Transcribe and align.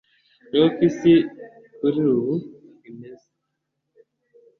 nkuko 0.49 0.79
isi 0.89 1.13
kuri 1.77 1.97
ubu 2.15 2.31
imeze 2.89 3.29